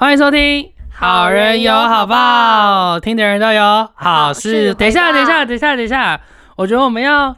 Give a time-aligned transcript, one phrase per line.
[0.00, 0.72] 欢迎收听。
[0.88, 4.72] 好人有好报，听的人都有好事。
[4.72, 6.18] 等一下，等一下，等一下，等一下，
[6.56, 7.36] 我觉得我们要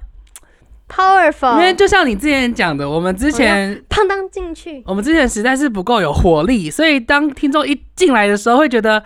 [0.89, 9.03] ，powerful，因为就像你之前讲的，我们之前胖当进去，我们之前实在是不够有活力，所以当听众一进来的时候，会觉得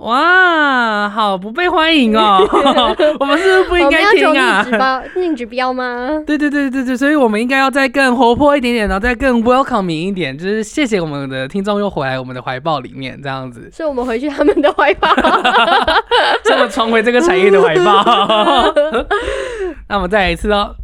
[0.00, 2.46] 哇，好不被欢迎哦。
[3.18, 4.70] 我们是不是不应该我们要求听啊逆？
[4.70, 6.22] 指标，逆指标吗？
[6.24, 15.08] 对对对对对，所以我们应该要再更活泼一点点，然后再更 welcoming 一点，就是谢谢我们的听众又回来我们的怀抱里面，这样子，所以我们回去他们的怀抱。
[16.44, 18.04] 这么重回这个产业的怀抱。
[19.88, 20.76] 那我们再来一次哦。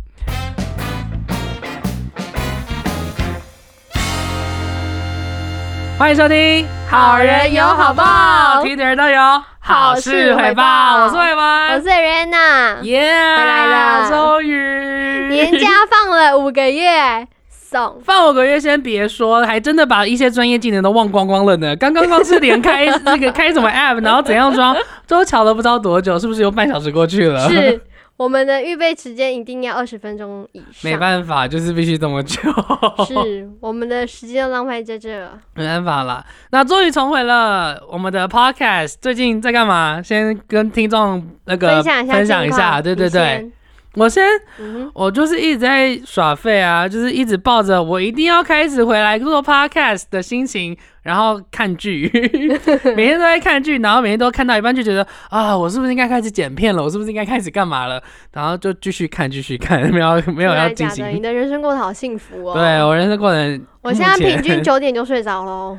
[5.96, 6.36] 欢迎收听
[6.96, 9.20] 《好人有好报听的人都有
[9.58, 11.02] 好事回报。
[11.02, 18.00] 我是伟我是，Rena，耶，回来了终于年假放了五个月，送。
[18.04, 21.74] 放五个月先别说，还真的把一些专业技能都忘光光了呢。
[21.74, 24.76] 刚刚刚是连开那个开什么 app，然后怎样装，
[25.08, 27.48] 都瞧了不知道多久，是不是有半小时过去了？
[27.48, 27.80] 是
[28.16, 32.40] 我们的预备时间一定要二十分钟以上，没办法，就是必须这么久，
[33.08, 35.28] 是我们的时间都浪费在这。
[35.54, 36.24] 没办法了。
[36.50, 40.00] 那终于重回了我们的 podcast，最近在干嘛？
[40.00, 43.50] 先跟听众那个分享一下，分享一下，对对对，，
[43.94, 44.24] 我先
[44.58, 52.10] 嗯，我就是一直在耍废啊，就是一直抱着我一定要开始回来做 podcast 的心情，然后看剧，
[52.96, 56.82] 每天都在看剧，然后每天都看到一半就觉得啊，我是不是应该开始剪片了？
[56.82, 58.02] 我是不是应该开始干嘛了？
[58.32, 61.08] 然后就继续看，继续看， 没有没有要进真的？
[61.12, 61.20] 你。
[61.20, 62.54] 的人生过得好幸福哦。
[62.54, 65.78] 对我人生过得，我现在平均九点就睡着喽。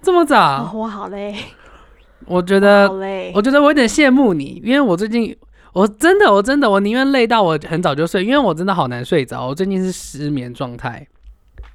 [0.00, 1.34] 这么哦早，，我好累，
[2.26, 2.88] 我觉得。
[3.34, 5.36] 我觉得我有点羡慕你，因为我最近
[5.72, 11.06] 我真的我真的我宁愿累到我很早就睡，因为我真的好难睡着，我最近是失眠状态。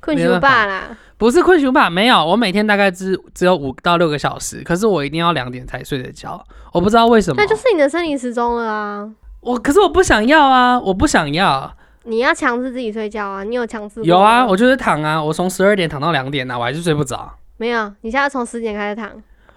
[0.01, 0.83] 困熊爸啦，
[1.17, 1.89] 不是困熊爸？
[1.89, 7.41] 没有，我每天大概只只有五到六个小时，可是我一定要两点才睡得着，我不知道为什么。
[7.41, 9.09] 那就是你的生理时钟了啊！
[9.41, 11.75] 我，可是我不想要啊，我不想要。
[12.03, 13.43] 你要强制自己睡觉啊！
[13.43, 17.33] 你有强制有啊，我就是躺啊，我从十二点躺到两点啊，我还是睡不着。
[17.57, 17.91] 没有？
[18.01, 19.09] 你现在从十点开始躺，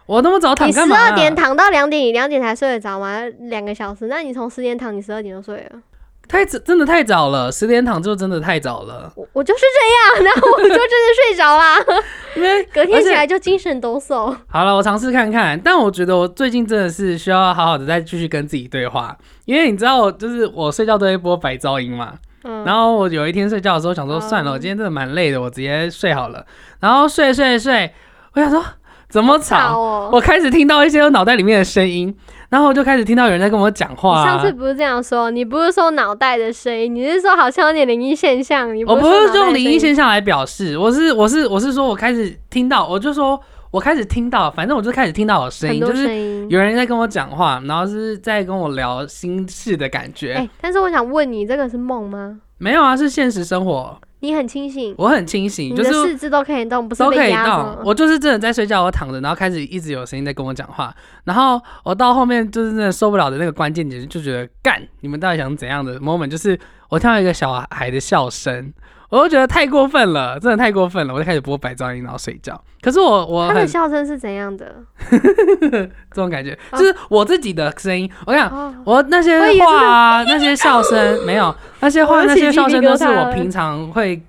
[0.08, 1.10] 我那么早躺你十干嘛、啊？
[1.10, 3.20] 二点躺到两点，你两点才睡得着吗？
[3.40, 5.78] 两个小时，那你从十点躺，你十二点就睡了。
[6.26, 10.86] 太早，真的太早了，十点躺就真的太早了，我我就是这样，然后我就真的
[11.26, 11.76] 睡着啦，
[12.36, 14.34] 因为 隔天起来就精神抖擞。
[14.48, 19.14] 好了，我尝试看看，但我觉得我最近真的是需要好好的再继续跟自己对话，
[19.44, 22.14] 因为你知道我就是我睡觉都会播白噪音嘛，
[22.44, 26.44] 嗯，然后我有一天睡觉的时候想说，哦算了，我今天真的蛮累的，我直接睡好了。
[26.80, 27.90] 然后睡睡睡，
[28.34, 28.62] 我想说
[29.08, 29.78] 怎么吵吵？
[29.78, 30.10] 哦。
[30.12, 32.14] 我开始听到一些我脑袋里面的声音，
[32.48, 34.52] 然后我就开始听到有人在跟我讲话、啊上次。
[34.52, 38.74] 不是这样说，你不是说脑袋的声音，你是说好像有点灵异现象。
[38.74, 46.38] 你我不是用灵异现象来表示，我是我是我是说我开始听到，我就说我开始听到，反正我就开始听到有声音，就是。
[46.48, 50.32] 有人在跟我讲话，然后是在跟我聊心事的感觉。
[50.32, 52.40] 哎、但是我想问你，这个是梦吗？
[52.56, 57.78] 没有啊，是现实生活，你很清醒，我很清醒，就是四肢都可以动，不是都可以动。。
[57.84, 66.28] 我就是真的在睡觉，我躺着，然后开始一直有声音在跟我讲话，然后我到后面就是真的受不了的那个关键点，就觉得干，你们到底想怎样的 moment？
[66.28, 66.58] 就是
[66.88, 68.72] 我听到一个小孩的笑声，
[69.10, 72.62] 我就觉得太过分了，真的太过分了，我就开始播白噪音，然后睡觉。
[72.80, 74.74] 可是我我他的笑声是怎样的？
[75.10, 78.08] 这种感觉，哦就是我自己的声音。
[78.26, 84.20] 我讲哦，我那些话啊，那些笑声没有，那些话那些笑声都是我平常会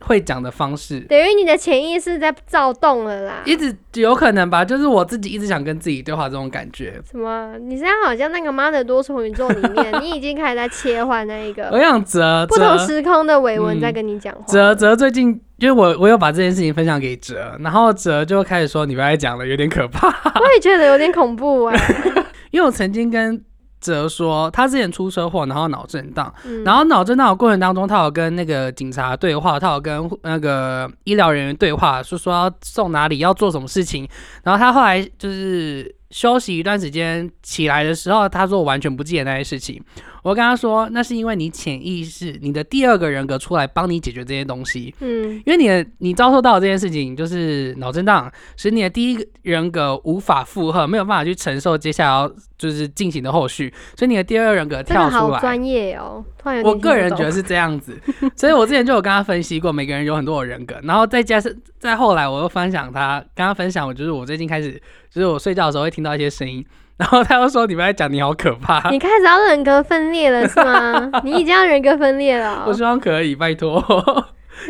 [0.00, 1.00] 会讲的方式。
[1.00, 3.42] 等于你的潜意识在躁动了啦。
[3.44, 7.00] 一直有可能吧，就是我自己一直想跟自己对话这种感觉。
[7.10, 7.56] 什么？
[7.58, 14.44] 你现在好像那个《妈的多重宇宙》里面， 你已经开始在切换那一个我个想哲不同时空的伟文嗯在跟你讲话。
[14.46, 15.28] 哲哲最近，
[15.58, 20.08] 因为我我有把这件事情分享给哲，然后哲就开始说你不要再讲了，有点可怕。
[20.40, 21.74] 我也觉得有点恐怖啊、
[22.50, 23.40] 因为我曾经跟
[23.80, 34.08] 哲说，他之前出车祸，然后脑震荡，嗯然后脑震荡的过程当中，他有跟那个警察对话，他有跟那个医疗人员对话，说说要送哪里，要做什么事情。
[34.42, 39.82] 然后他后来就是休息一段时间，起来的时候，他说我完全不记得那些事情。
[40.22, 44.94] 我跟他说，那是因为你潜意识，你的第二个人格出来帮你解决这些东西。
[45.00, 55.20] 嗯，因为你的你遭受到的这件事情就是脑震荡，使你的第一个人格无法负荷，没有办法去承受接下来要就是进行的后续，所以你的第二人格跳出来。
[55.20, 56.24] 好专业哦。
[56.64, 58.00] 我个人觉得是这样子，
[58.34, 64.72] 所以我之前就有跟他分析过，每个人有很多的人格，然后再加上再后来我又分享他跟他分享，我就是我最近开始
[65.10, 66.64] 就是我睡觉的时候会听到一些声音，
[67.00, 71.10] 然后他又说你们在讲你好可怕， 你开始要人格分裂了是吗？
[71.24, 73.80] 你已经要人格分裂了哦、我希望可以，拜托，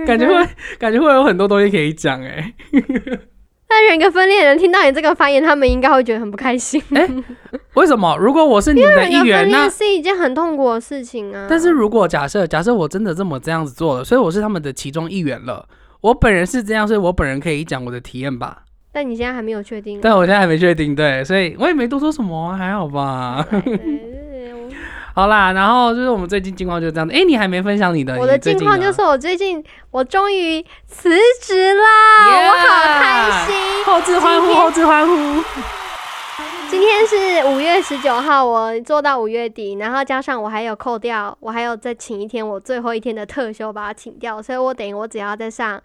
[0.07, 0.49] 感觉格会
[0.79, 2.55] 感觉会有很多东西可以讲哎、
[3.69, 6.81] 那人格分裂的人听到你这个发言，他们应该会觉得很不开心。
[7.75, 8.17] 为什么？
[8.19, 11.47] 如果我是你们的一员，那分裂是一件很痛苦的事情啊。
[11.51, 15.67] 但是如果假设假设我真的这么这样子做了，所以我是他们的其中一员了。
[16.01, 18.63] 我本人是这样，所以我本人可以讲我的体验吧。
[18.93, 20.01] 但你现在还没有确定。
[20.01, 23.47] 但我现在还没确定，对，所以我也没多说什么啊，还好吧。
[25.13, 27.13] 好啦，然后就是我们最近近况就是这样子。
[27.13, 28.17] 哎、你还没分享你的？
[28.17, 31.11] 我的近况就是我最近我终于辞
[31.43, 31.83] 职啦
[32.29, 32.47] Yeah！
[32.47, 33.85] 我好开心。
[33.85, 35.43] 后置欢呼，后置欢呼。
[36.71, 45.83] 今天是五月十九号，我做到五月底，然后加上我还有扣掉，我还有再请一天我最后一天的特休把它请掉，所以我等于我只要再上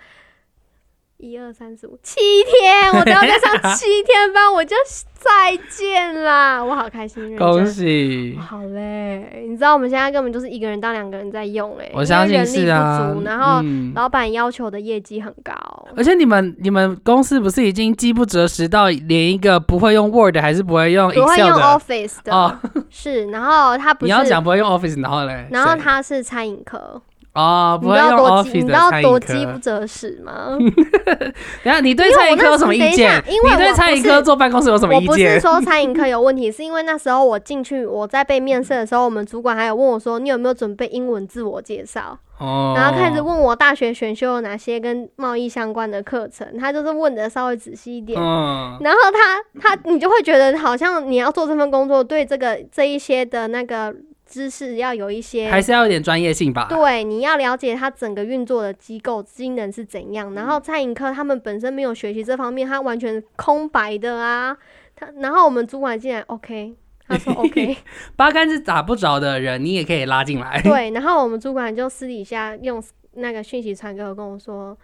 [1.17, 4.75] 一二三四五七天，我都要再上七天班，我就
[5.13, 6.62] 再见啦！
[6.63, 8.38] 我好开心，恭喜！
[8.39, 15.53] 好嘞，你知道我们现在根本就是一个人当两个人在用、欸，哎，我相信是啊人力不足，然后嗯老板要求的业绩很高，
[15.95, 22.59] 而且你们你们公司不是已经饥不择食到连一个不会用 Word 还是不会用我会用 Office 的，哦？
[22.89, 25.47] 是，然后他不是，你要讲不会用 Office，然后嘞？
[25.50, 27.01] 然后他是餐饮科，
[27.35, 30.55] 哦，不要多饥，Office 你知道多饥不择食吗？
[30.57, 31.33] 等
[31.65, 33.23] 一下，你对餐饮科有什么意见等一下？
[33.27, 35.39] 因为你对餐饮科坐办公室有什么我不是？
[35.39, 42.17] 说餐饮科有问题，是因为那时候我进去，我在被面试的时候，我们主管还有问我说，你有没有准备英文自我介绍？
[42.39, 48.17] 哦，然后开始问我大学选修有哪些跟贸易相关的课程，他就是问的稍微仔细一点。
[48.17, 53.93] 嗯，然后他他你就会觉得好像你要做这份工作，对这个这一些的那个
[54.35, 56.67] 知识要有一些还是要有点专业性吧。
[56.67, 60.33] 对，你要了解它整个运作的机构机能是怎样。
[60.33, 64.57] 然后餐饮科他们本身没有学习这方面，他完全空白的啊。
[64.93, 66.75] 他然后我们主管进来 OK，
[67.07, 67.77] 他说 OK，
[68.17, 70.61] 八竿子打不着的人，你也可以拉进来。
[70.61, 70.89] 对。
[70.89, 72.83] 然后我们主管就私底下用
[73.13, 74.77] 那个讯息传给我，跟我说。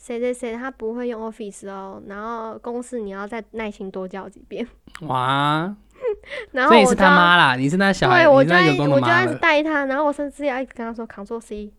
[0.00, 4.64] 谁谁谁他不会用 Office 哦，然后公司你要再耐心多教几遍，
[5.00, 5.74] 哇，
[6.52, 9.38] 然后所以你是他妈啦，你是那小孩，对，我你就是在那员工的妈我就要一直了。
[9.38, 11.70] 带他，然后我甚至要一直跟他说 Ctrl C，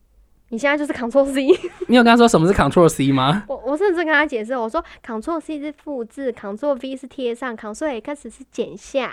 [0.49, 1.47] 你现在就是 Ctrl C，
[1.87, 3.43] 你有跟他说什么是 Control C 吗？
[3.49, 9.11] 我我甚至跟他解释，我说 Ctrl C 是复制，Ctrl V 是贴上，Ctrl X 是剪下。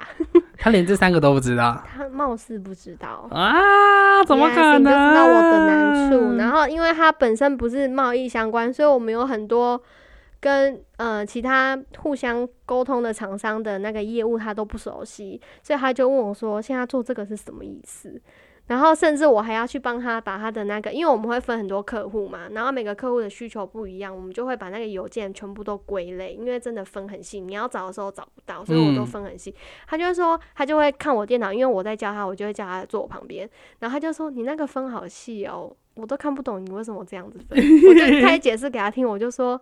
[0.58, 4.24] 他连这三个都不知道他貌似不知道，啊？
[4.24, 4.84] 怎么可能？
[4.84, 6.36] 知道我的难处。
[6.38, 9.80] 然后因为他本身不是贸易相关，所以我们有很多
[10.40, 18.20] 跟呃其他互相沟通的厂商的那个业务他都不熟悉，所以他就问我说：“现在做这个是什么意思？”
[18.66, 29.54] 然后甚至我还要去帮他把他的那个，因为我们会分很多客户嘛，然后每个客户的需求不一样，我们就会把那个邮件全部都归类，因为真的分很细，你要找的时候找不到，所以我都分很细。
[29.86, 33.48] 他就会说，他就会看我电脑，因为我在教他，我就会叫他坐我旁边，
[33.78, 39.60] 然后他就说你那个分好细哦，我都看不懂你为什么这样子分，我就开始解释给他听，我就说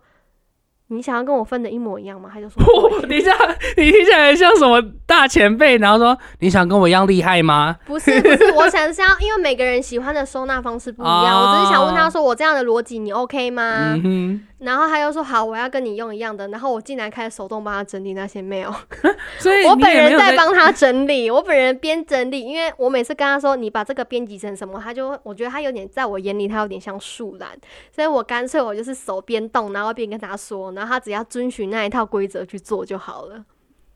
[0.87, 2.29] 你想要跟我分的一模一样吗？
[2.33, 2.63] 他就说
[3.01, 3.31] 对等一下，
[3.77, 7.75] 你听起来像什么大前辈，然后说你想跟我一样厉害吗？
[7.85, 13.93] 不是不是，我想是要，因为每个人喜欢的收纳方式不一样，我只是想问他说我这样的逻辑你 OK 吗？
[13.95, 18.73] 嗯哼，然后他又说好，我要跟你用一样的，然后我竟然开始手动帮他整理那些 mail。
[19.39, 27.49] 所以我本人在帮他整理，我本人边整理，因为我每次跟他说你把这个编辑成什么，他就我觉得他有点在我眼里他有点像树懒，
[27.91, 33.43] 所以我干脆我就是手边动，然后边跟他说，然后他只要遵循那一套规则去做就好了。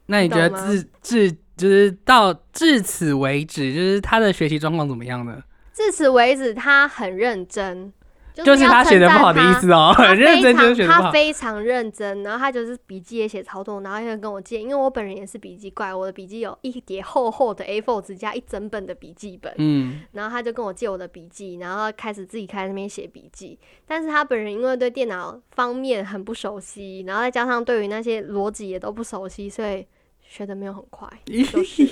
[0.07, 5.43] 那你觉得懂吗至至就是到至此为止，就是他的学习状况怎么样呢？
[5.73, 7.93] 至此为止，他很认真，
[8.45, 11.11] 就是他要称赞学的不好的意思哦，很 认真他就是学的不好。
[11.11, 23.57] 非常认真，然后他就是笔记也写超多，然后又跟我借，因为我本人也是笔记怪，我的笔记有一叠厚厚的 A4 纸加一整本的笔记本，嗯，然后他就跟我借我的笔记，然后开始自己开始那边写笔记。
[23.87, 29.85] 但是他本人因为对电脑方面很不熟悉，然后再加上对于那些逻辑也都不熟悉，所以
[30.31, 31.87] 学的没有很快， 就是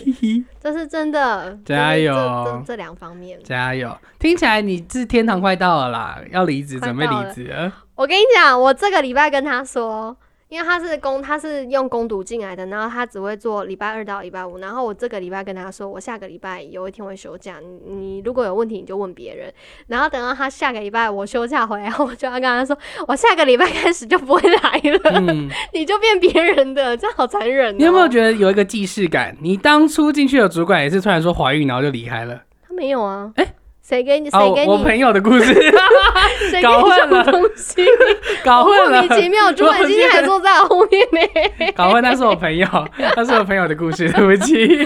[0.62, 1.58] 这是真的。
[1.66, 3.40] 加油这两方面。
[3.44, 3.98] 加油！
[4.20, 7.74] 听起来你是天堂快到了啦，要离职，准备离职了。
[7.96, 10.16] 我跟你讲，我这个礼拜跟他说，
[10.50, 19.54] 因为他是攻，他是用攻读进来的，然后他只会做礼拜二到礼拜五，然后我这个礼拜跟他说，我下个礼拜有一天会休假，你你如果有问题你就问别人，
[19.88, 22.78] 然后等到他下个礼拜我休假回来，我就要跟他说，
[23.08, 27.78] 我下个礼拜开始就不会来了，嗯， 你就变别人的，这样好残忍、哦。
[27.78, 29.36] 你有没有觉得有一个既视感？
[29.42, 32.42] 你当初进去的主管也是突然说怀孕，然后就离开了。
[32.66, 33.32] 他没有啊？
[33.36, 33.48] 诶
[33.88, 34.28] 谁给你？
[34.32, 34.68] 哦谁给，你？
[34.68, 37.86] 我朋友的故事 谁给你这搞混了东西？
[38.44, 41.72] 搞混了莫名，其妙，主管今天还坐在我后面呢。
[41.74, 42.68] 搞混，那是我朋友，
[43.16, 44.86] 那是我朋友的故事，对不起。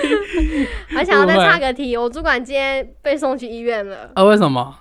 [0.90, 4.12] 还想要再误会插个题，我主管今天被送去医院了。
[4.14, 4.76] 啊，为什么？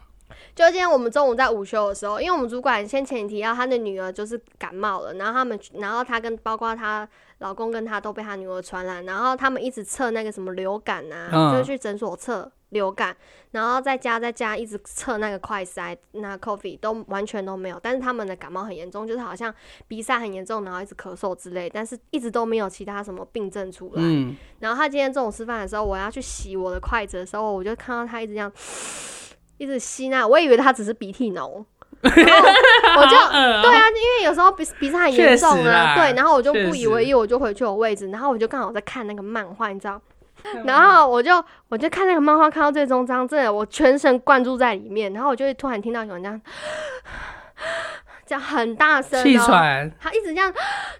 [0.55, 7.09] 就今天我们中午在午休的时候，因为我们主管先前提到他的女儿就是感冒了，然后他们，然后他跟包括她
[7.40, 11.52] 老公跟她都被她女儿传染，然后他们一直测那个什么流感啊，嗯。
[11.52, 13.16] 就是去诊所测流感，
[13.50, 19.52] 然后在家在家一直测那个快筛，那 coffee 都完全都没有，但是他们的感冒很严重，就是好像
[19.88, 23.94] 鼻塞很严重，然后一直咳嗽之类，但是一直都没有其他什么病症出来。
[23.97, 28.52] 嗯，然后他今天中午吃饭的时候，我要去洗我的筷子的时候，我就看到他一直这样，
[29.59, 31.64] 一直吸那，我以为他只是鼻涕脓，然后
[32.04, 40.00] 我就 嗯对啊，因为有时候鼻鼻塞很严重啊，对，然后我就不以为意，我就回去我位置，然后我就刚好在看那个漫画，你知道。
[40.42, 46.40] 嗯然后我就我就看那个漫画，看到最终章，真的我全神贯注在里面，然后我就会突然听到有人这样，
[48.26, 50.50] 这样很大声，气然后喘，他一直这样，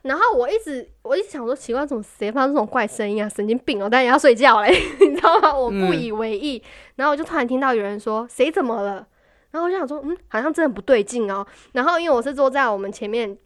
[0.03, 3.29] 然后我一直我一直想说，奇怪，怎么谁发出这种怪声音啊？
[3.35, 3.89] 神经病哦！
[3.91, 4.69] 但也要睡觉嘞，
[5.01, 5.55] 你知道吗？
[5.55, 6.63] 我不嗯以为意，
[6.97, 9.07] 然后我就突然听到有人说谁怎么了，
[9.51, 11.47] 然后我就想说，嗯，好像真的不对劲哦。
[11.73, 13.37] 然后因为我是坐在我们前面。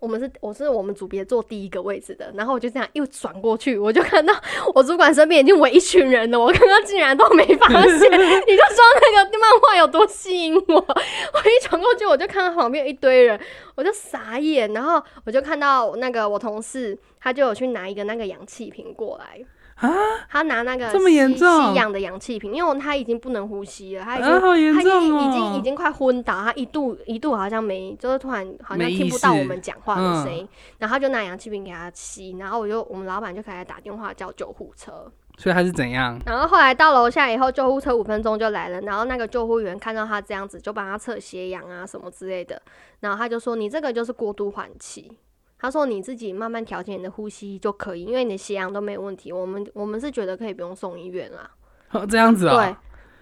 [0.00, 4.34] 我们是我是我们组别坐第一个位置的，然后我就这样又转过去，我就看到
[4.74, 10.74] 我主管身边已经围一群人了，我刚刚竟然都没发现， 你就说那个漫画有多吸引我。
[10.76, 13.40] 我一转过去，我就看到旁边有一堆人，
[13.76, 19.42] 我就傻眼，然后我就看到那个我同事，他就有去拿一个那个氧气瓶过来
[19.78, 19.88] 啊，
[20.28, 21.68] 他拿那个这么严吸重？
[21.68, 30.48] 吸氧的氧气瓶，因为他已经不能呼吸了，他已经、啊，好严他已重哦，经已经已经快昏倒，他一度一度好像没，就是突然好像听不到我们讲话的声音，嗯。
[30.78, 36.18] 然后他就拿氧气瓶给他吸，然后我就我们老板就开始打电话叫救护车，所以他是怎样？
[36.26, 42.60] 然后后来到楼下以后，救护车五分钟就来了，然后那个救护员看到他这样子，就帮他测血氧啊什么之类的，
[42.98, 45.16] 然后他就说你这个就是过度换气。
[45.58, 49.32] 他说你自己慢慢调节你的呼吸就可以，因为你的血氧都没有问题。
[49.32, 51.50] 我们我们是觉得可以不用送医院啦。
[51.92, 52.76] 哦这样子对哦，，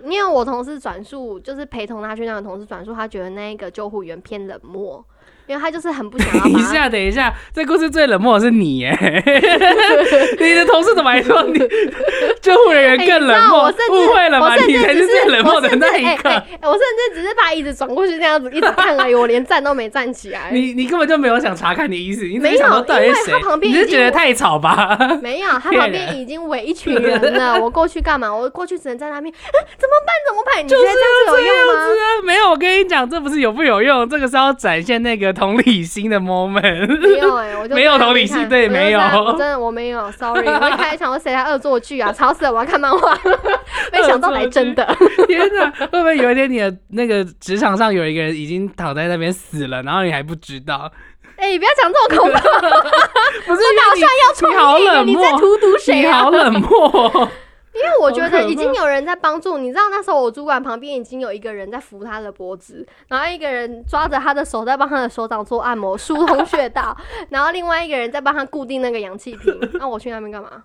[0.05, 5.05] 因为我同事转述，就是陪同他去那个同事转述，他觉得那个救护员偏冷漠，
[5.47, 8.91] 因为他就是很不想要 等一下，等一下，这故事最冷漠的是你耶，
[10.41, 11.59] 你的同事怎么还说你
[12.43, 13.69] 救护人员哎更冷漠？
[13.91, 14.57] 误会了吧？
[14.67, 16.31] 你才是最冷漠的那一个。
[16.63, 20.51] 我甚至只是把椅子转过去这样子一直看而已，我连站都没站起来。
[20.53, 23.61] 你你根本就没有想查看你意思，你只没有因为他旁？
[23.61, 24.99] 边你是觉得太吵吧？
[25.23, 27.61] 没有，他旁边已经围一群人了。
[27.61, 28.35] 我过去干嘛？
[28.35, 29.39] 我过去只能在那边，啊
[29.79, 30.15] 怎么办？
[30.29, 30.65] 怎么办？
[30.65, 31.85] 你觉就是得这样子有用吗？
[32.25, 36.87] 没有，我跟你讲，这不是有不有用，这个是要展现那个同理心的 moment。
[37.01, 40.47] 没有哎、我就没有同理心对没有我真的我没有，sorry。
[40.49, 42.53] 我一开始想说谁在恶作剧啊，吵死了！
[42.53, 43.17] 我要看漫画，
[43.93, 44.85] 没想到来真的。
[45.27, 50.91] 天哪，会不会有一天你的那个职场上有一个人已经躺在那边死了，然后你还不知道？
[51.37, 52.39] 哎、不要讲这么恐怖，
[53.47, 56.07] 不是，打算要你好创业了，冷漠你在荼毒谁啊？
[56.07, 57.29] 你好冷漠。
[57.77, 66.97] 因为我觉得已经有人在帮助你，知道那时候我主管旁边已经有一个人在扶他的脖子，然后一个人抓着他的手在帮他的手掌做按摩，疏通穴道，
[67.31, 69.59] 然后另外一个人在帮他固定那个氧气瓶。
[69.75, 70.65] 那我去那边干嘛？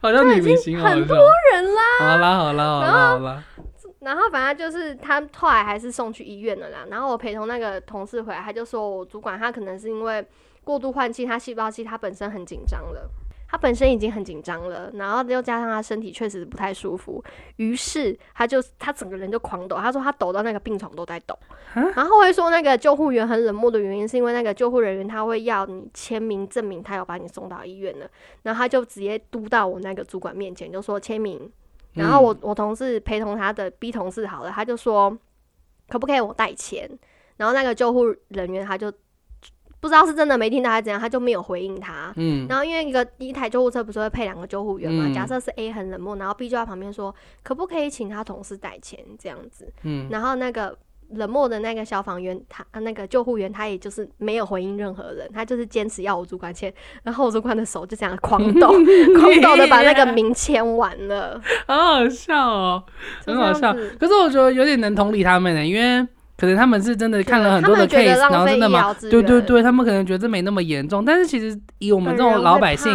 [0.00, 1.16] 好像女明星好很多。
[1.52, 1.82] 人啦。
[2.00, 3.44] 好啦好啦好啦好啦，
[4.00, 6.78] 然后反正就是他后来还是送去医院了啦。
[6.90, 10.24] 然后我陪同那个同事回来，他就说我主管他可能是因为
[10.64, 13.08] 过度换气，他细胞器他本身很紧张了。
[13.50, 17.22] 他本身已经很紧张了，然后又加上他身体确实不太舒服，
[17.56, 19.76] 于是他就他整个人就狂抖。
[19.76, 21.36] 他说他抖到那个病床都在抖。
[21.74, 28.08] 然后会说那个救护员很冷漠的原因，是因为那个救护人员他会要你签名证明他有把你送到医院了，
[28.42, 31.50] 然后他就直接嘟到我那个主管面前，就说签名。
[31.94, 35.10] 然后我我同事陪同他的 B 同事好了，他就说
[35.88, 36.88] 可不可以我带钱？
[37.36, 38.92] 然后那个救护人员他就
[39.80, 42.12] 不知道是真的没听到还是怎样，他就没有回应他。
[42.16, 45.04] 嗯，然后因为一个一台救护车不是会配两个救护员嘛？
[45.06, 49.72] 嗯假设是 A 很冷漠，然后 B 就在旁边说可不可以请他同事带钱这样子。
[49.82, 50.76] 嗯，然后那个
[51.14, 56.72] 冷漠的那个消防员，他啊那个救护员，他也就是没有回应任何人，他就是坚持要我主管签，
[57.02, 58.68] 然后我主管的手就这样狂抖，
[59.18, 62.84] 狂抖的把那个名签完了，好好笑哦，
[63.26, 63.74] 很好笑。
[63.98, 66.06] 可是我觉得有点能同理他们呢，因为
[66.40, 72.90] 可能他们是真的看了很多的 case，然后真的嘛，疗资源，对对对，他们可能觉得这没那么严重，但是其实以我我们这种老百姓，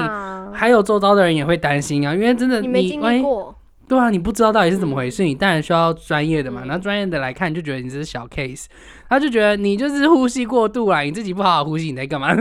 [0.51, 3.55] 还有周遭的人也会担心啊，因为真的你没经万一历过，
[3.87, 6.61] 对啊，你不知道到底是怎么回事，你当然需要专业的嘛。
[6.63, 6.67] 嗯。
[6.67, 8.65] 然后专业的来看，就觉得你这是小 case，
[9.07, 12.35] 他就觉得你就是呼吸过度啦，你自己不好好呼吸，你在干嘛？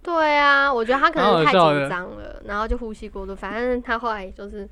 [0.00, 4.68] 对啊，我觉得他可能太紧张了，然后就呼吸过度，反正他后来就是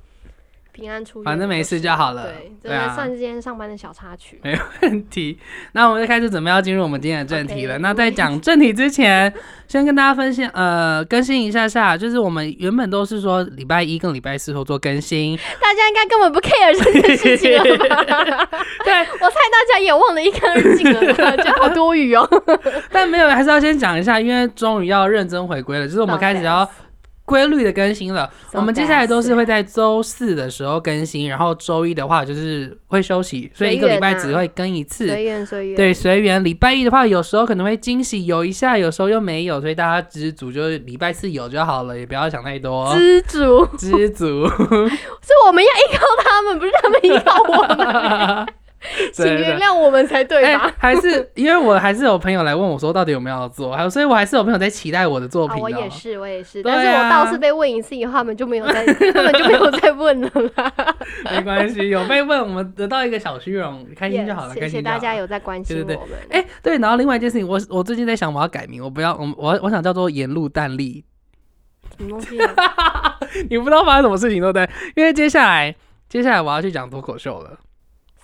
[0.79, 4.41] 平安出院，反正没事就好了对，这对啊算是今天上班的小插曲。
[4.45, 5.37] 没问题。
[5.73, 7.77] 那我们就开始准备要进入我们今天的正题了。
[7.79, 9.33] 那在讲正题之前，
[9.67, 18.49] 先跟大家分享，呃，更新一下下，就是我们原本都是说礼拜一跟礼拜四会做更新，大家应该根本不 care 这件事情了吧？
[18.85, 22.29] 对，我猜大家也忘得一干二净了，觉得好多余哦。
[22.93, 26.69] 但没有，还是要先讲一下，因为终于要认真回归了，就是我们开始要
[27.29, 28.29] 规律的更新了。
[28.51, 35.07] So 我们接下来都是会在周四的时候更新，然后周一的话就是会休息，所以一个礼拜只会更一次。
[35.07, 35.77] 随缘随缘。
[35.77, 36.43] 对，随缘。
[36.43, 42.91] 礼拜一的话，有时候可能会惊喜有一下，有时候又没有，所以大家知足，就是礼拜四有就好了，也不要想太多。
[42.95, 48.47] 知足，知足， 是我们要依靠他们，不是他们依靠我们。
[49.13, 50.73] 请原谅我们才对哎、吧？
[50.79, 60.73] 还是因为我还是有朋友来问我说，到底有没有要做，还有，所以我还是有朋友在期待我的作啊，品、哦我也是，我也是，对但是我啊倒是被问一次以后，他们就没有再， 他们就没有再问了啦。
[61.33, 65.99] 没关系，有被问，我们得到一个小虚荣，开心就好了，谢谢大家有在关心我们。
[66.31, 71.05] 哎、对，然后另外一件事情，我我最近在想，我要改名，我不要，我我我想叫做沿路淡丽。
[71.97, 73.19] 什么东西啊？
[73.51, 74.69] 你不知道发生什么事情，对不对？
[74.95, 75.75] 因为接下来
[76.09, 77.59] 接下来我要去讲脱口秀了，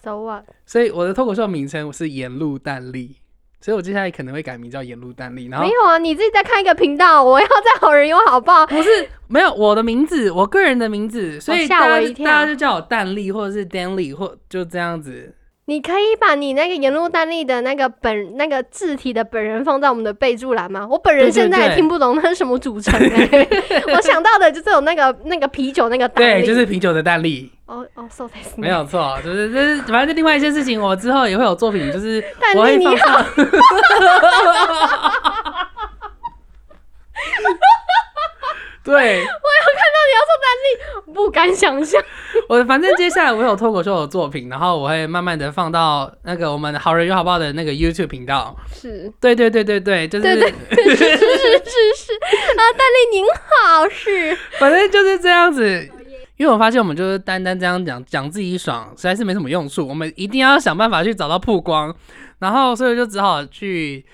[0.04, 0.44] So what？
[0.66, 3.16] 所以我的脱口秀名称是沿路蛋力，
[3.60, 5.46] 所以我接下来可能会改名叫沿路蛋力。
[5.46, 8.66] 然后没有啊，你自己在看一个频道，我要在好人有好报。
[8.66, 15.34] 不是没有我的名字，我个人的名字，所以大家就叫我蛋力或者是 Danley 或就这样子。
[15.66, 20.86] 你可以把你那个沿路单例的那个本那个字体的本人放在我们的备注栏吗？
[20.90, 23.48] 我本人现在也听不懂那是什么组成哎、
[23.94, 32.22] 我想到的就是有那个那个啤酒那个单对，就是啤酒的淡丽，哦哦，so t 没有错，就是这是反正就另外一件事情，我之后也会有作品，就是
[38.92, 40.44] 淡我有看到你放上。
[40.64, 42.02] 对，不敢想象。
[42.48, 48.56] 我反正接下来我有脱口秀的作品，然后我会慢慢的放到那个我们好人有好报的那个 YouTube 频道。
[48.72, 51.16] 是，对对对对对，就是对对 是是是是
[51.96, 55.88] 是啊，丹丽您好，是反正就是这样子。
[56.36, 59.86] 因为我发现我们就是单单这样讲讲自己爽，实在是没什么用处。
[59.86, 61.94] 我们一定要想办法去找到曝光，
[62.40, 64.04] 然后所以就只好去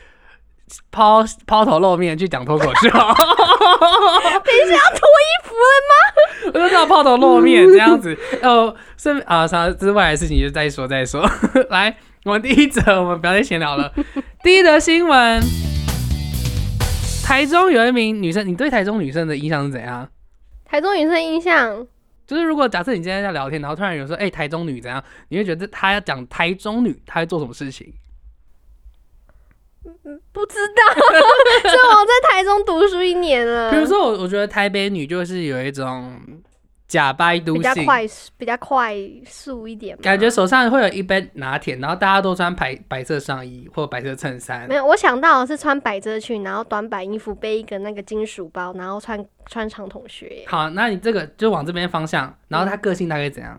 [0.91, 2.89] 抛抛头露面去讲脱口秀。
[2.91, 5.93] 等一下要脱衣服了吗
[6.53, 8.17] 我就知道抛头露面这样子。
[8.43, 11.29] 哦，顺便啊，啥之外的事情就再说再说。
[11.71, 13.93] 来，我们第一则，我们不要再闲聊了。
[14.43, 15.41] 第一则新闻，
[17.25, 20.09] 台中有一名女生，你对台中女生的印象是怎样？
[20.65, 21.87] 台中女生印象，
[22.27, 25.03] 就是如果假设你今天在聊天，然后突然有人说，哎、台中女怎样？
[25.29, 27.93] 你会觉得她要讲台中女，她会做什么事情？
[30.33, 30.95] 不知道，
[31.63, 33.71] 所以我在台中读书一年了。
[33.71, 36.21] 比如说我，我觉得台北女就是有一种
[36.87, 44.75] 假掰都性，比较快，比较快速一点嘛，感觉手上会有一杯拿铁，然后大家都穿白白色上衣或白色衬衫没。
[44.75, 53.59] 有，我想到的是穿百褶裙，然后短版衣服，背一个那个金属包，然后穿穿长筒靴，好，那你这个就往这边方向，然后她个性大概怎样？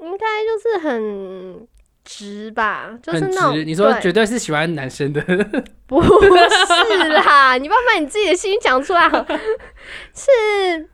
[0.00, 1.68] 应该就是很
[2.04, 5.20] 直吧，就是那种，你说绝对是喜欢男生的，
[5.86, 6.08] 不是
[7.08, 9.24] 啦，你不要把你自己的心讲出来好，
[10.14, 10.30] 是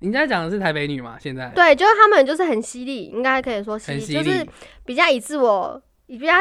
[0.00, 1.16] 人家讲的是台北女嘛？
[1.18, 4.46] 现在对，就是他们就是很犀利，应该可以说犀利，很犀利，就是
[4.84, 6.32] 比较以自我，比较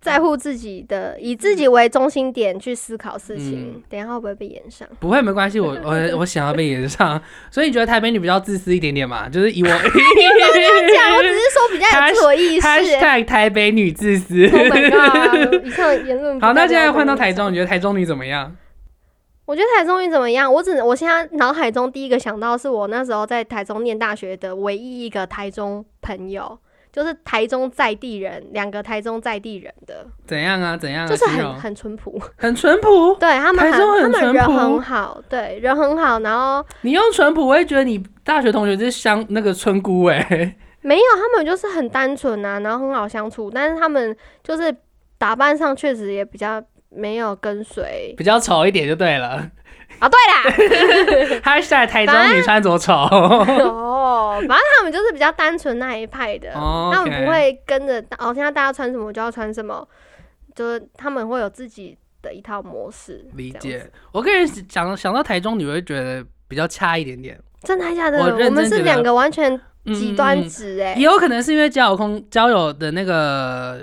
[0.00, 3.74] 在乎自己的，以自己为中心点去思考事情。
[3.74, 4.88] 嗯等一下会不会被延上？
[5.00, 9.28] 不会没关系，我 我我想要被延上，所以你觉得台北女比较自私一点点嘛？
[9.30, 12.66] 就是以我 这样，我只是说比较有自我意识。
[12.66, 14.46] hashtag 台北女自私。
[14.46, 15.64] Oh my god！
[15.64, 18.56] 以上言论好，那现在换到台中，你觉得台中女怎么样？
[19.46, 20.52] 我觉得台中女怎么样？
[20.52, 26.58] 我只我现在脑海中第一个想到是我那时候在台中念大学的唯一一个台中朋友，
[26.92, 30.76] 就是台中在地人，两个台中在地人的，怎样啊？
[30.76, 31.08] 怎样啊？
[31.08, 33.14] 就是很很淳朴，很淳朴。
[33.20, 44.74] 对他们很他们人很好，对人很好，然后你用淳朴，我会觉得你大学同学是香那个村姑哎、 没有他们就是很单纯啊，然后很好相处，但是他们就是
[45.18, 49.48] 打扮上确实也比较没有跟随比较丑一点就对了。
[49.98, 51.40] 啊，对啦。
[51.44, 52.92] hashtag 台中女穿着丑。
[52.92, 59.86] 哦，反正他们就是比较单纯那一派的，哦他们不会跟着哦，现在大家穿什么我就要穿什么，
[60.54, 63.26] 就是他们会有自己的一套模式。
[63.34, 63.90] 理解。
[64.12, 67.38] 我个人想想到台中你，会觉得比较差一点点。
[67.62, 68.18] 真的还假的？
[68.18, 73.80] 我们是两个完全极端嗯值哎、也有可能是因为交友空交友的那个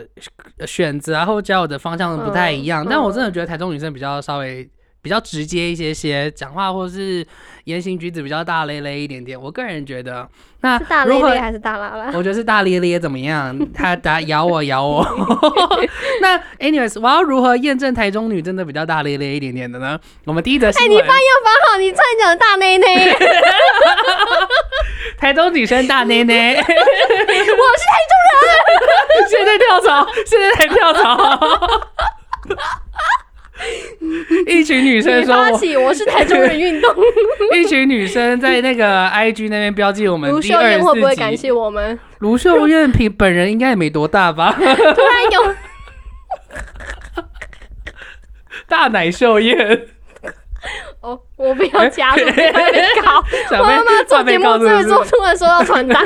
[0.66, 2.86] 选择啊，或交友的方向不太一样。
[2.86, 4.70] 嗯但我真的觉得台中女生比较稍微
[5.06, 7.24] 比较直接一些些，讲话或是
[7.66, 9.40] 言行举止比较大咧咧一点点。
[9.40, 10.28] 我个人觉得，
[10.62, 12.08] 那是大咧咧还是大拉拉？
[12.08, 13.56] 我觉得是大咧咧怎么样？
[13.72, 15.06] 他打咬我咬我。
[16.22, 20.00] 那 anyways，我要如何验证台中女真的比较大咧咧一点点的呢？
[20.26, 21.14] 我们第一则哎、新闻，你翻要
[21.44, 23.16] 翻好，你差点讲的大内内，
[25.20, 26.74] 台中女生大内内，我是台
[28.10, 31.30] 中人现在跳槽，现在才跳槽。
[34.48, 36.94] 一群女生说我，发起我是台中人运动，
[37.58, 41.36] 一群女生在那个 IG 那边标记我们卢秀燕会不会感。
[41.36, 41.98] 谢我们？
[42.20, 44.54] 卢秀燕平本人应该也没多大吧？
[44.58, 44.76] 突然
[45.34, 45.56] 有
[48.68, 49.80] 大奶秀燕，哦，
[51.38, 53.24] 我不要加入，不要被告。
[53.60, 56.04] 我他妈做节目这这么做，突然收到传单，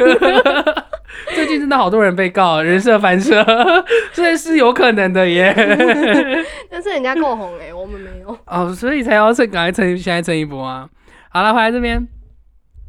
[1.36, 3.46] 最近真的好多人被告人设翻车，
[4.12, 5.54] 这是有可能的耶。
[6.70, 8.38] 但是人家够红哎、我们没有。
[8.48, 10.90] 哦，所以才要趁赶快蹭，现在蹭一波啊！
[11.30, 12.08] 好了，回来这边，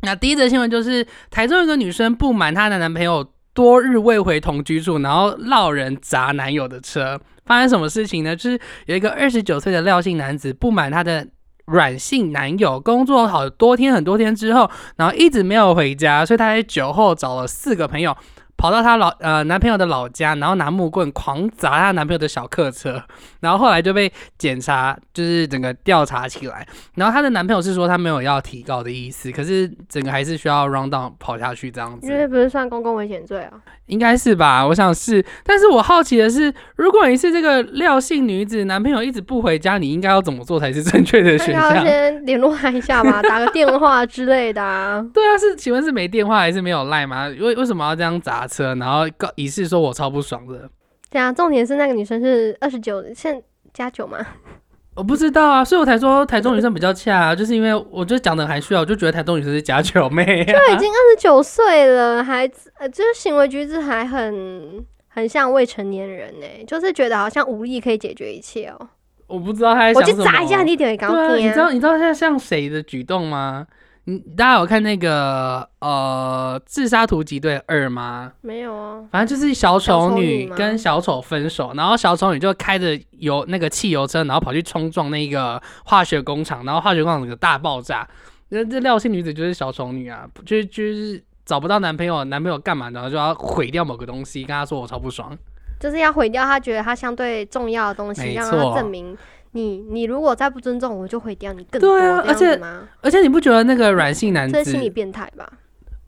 [0.03, 7.21] 那第一则新闻就是台中有个女生不满她的男朋友多日未回同居住，然后闹人砸男友的车。
[7.45, 8.35] 发生什么事情呢？
[8.37, 11.27] 就是有一个二十九岁的廖姓男子不满他的
[11.71, 18.17] 软性男友工作好多天很多天之后，然后一直没有回家，所以他在酒后找了四个朋友。
[18.61, 23.03] 跑到她老呃男朋友的老家，然后拿木棍狂砸她男朋友的小客车，
[23.41, 26.67] 然后后来就被检查，就是整个调查起来。
[26.97, 32.07] 然后她的男朋友是说他没有要提告的意思，可是整个还是需要 round down 跑下去这样子。
[32.07, 33.53] 因为不是算公共危险罪啊？
[33.87, 35.25] 应该是吧，我想是。
[35.43, 41.83] 但是我好奇的是，如果你是这个廖姓女子，男朋友一直不回家，你应该要怎么做才是正确的那选要项？
[41.83, 45.03] 先联络他一下吧， 打个电话之类的啊。
[45.15, 47.27] 对啊，是请问是没电话还是没有赖吗？
[47.41, 50.69] 为为什么要这样砸车，然后告以示说我超不爽的？
[51.09, 53.41] 对啊，重点是那个女生是二十九，现
[53.73, 54.19] 加九吗？
[54.97, 68.89] 我不知道啊，所以我才说台中女生比较恰、啊，就是因为我就讲的含蓄啊，我就觉得台中女生是假九妹、啊，都已经二十九岁了，还呃，就是行为举止还很很像未成年人呢、就是觉得好像武力可以解决一切哦、
[69.27, 70.25] 我不知道他在想什么。
[70.25, 73.67] 砸一下你点也搞对啊，你知道你知道现在像谁的举动吗？
[74.11, 78.33] 你大家有看那个呃《自杀突击队二》吗？
[78.41, 79.01] 没有啊？
[79.13, 88.07] 反正就是小丑女跟小丑分手，然后小丑女就开着油那个汽油车，然后跑去冲撞那个化学工厂，然后化学工厂整个大爆炸。
[88.49, 95.39] 那这廖姓女子就是小丑女啊，就是就是找不到男朋友，男朋友干嘛，然后就要毁掉某个东西，跟他说我超不爽。
[95.79, 99.17] 就是要毁掉他觉得他相对重要的东西，让他证明
[99.53, 101.99] 你你如果再不尊重我，就毁掉你更多。
[101.99, 102.61] 对啊而且？
[103.01, 105.51] 而且你不觉得那个软性男子这是，心理变态吧？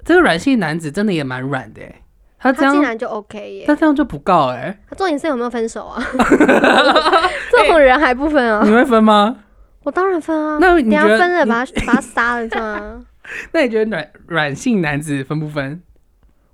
[0.05, 2.03] 这个软性男子真的也蛮软的、欸，
[2.39, 3.65] 他这样他竟然就 OK 耶？
[3.67, 6.03] 他这样就不告哎、他重点是有没有分手啊？
[7.51, 8.63] 这种人还不分啊？
[8.65, 9.37] 你会分吗？
[9.85, 10.59] 我当然分啊。
[10.61, 13.05] 那你觉得等下分了，把他把他杀了是吗？
[13.53, 15.83] 那你觉得软软性男子分不分？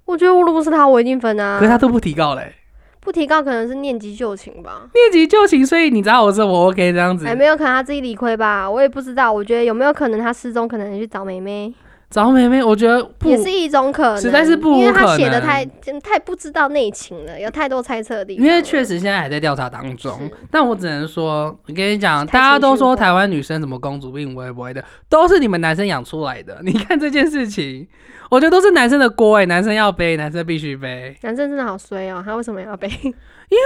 [0.05, 1.71] 我觉得我如果是他，我一定分啊可是。
[1.71, 2.55] 他都不提告嘞、
[3.01, 4.89] 不提告可能是念及旧情吧？
[4.93, 7.27] 念及旧情，所以你知道我是我 OK 这样子。
[7.27, 8.69] 哎，没有可能他自己理亏吧？
[8.71, 9.33] 我也不知道。
[9.33, 11.73] 我觉得有没有可能他失踪，可能去找妹妹，
[12.11, 14.19] 找妹妹，我觉得不也是一种可能。
[14.19, 15.63] 实在是不因为他写的太
[16.03, 18.53] 太不知道内情了，有太多猜测的地因方因。
[18.53, 26.61] 为确实现在还在调查当中，但我只能说，我跟你讲，大家都说台湾女生什么公主病、不会不会的，都是你们男生养出来的。
[26.65, 27.87] 你看这件事情，
[28.31, 31.15] 我觉得都是男生的锅哎、男生要背，男生必须背。
[31.21, 32.89] 男生真的好衰哦，他为什么要背？
[32.89, 33.65] 因为